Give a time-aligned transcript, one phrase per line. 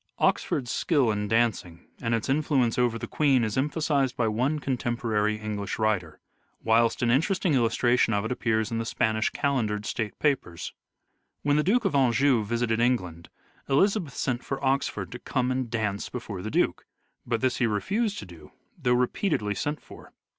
[0.17, 5.35] Oxford's skill in dancing and its influence over the Queen is emphasized by one contemporary
[5.35, 6.19] English writer,
[6.63, 10.73] whilst an interesting illustration of it appears in the Spanish Calendered State Papers.
[11.43, 13.29] When the Duke of Anjou visited England,
[13.69, 16.87] Elizabeth sent for Oxford to come and dance before the Duke:
[17.23, 20.13] but this he refused to do though repeatedly sent for.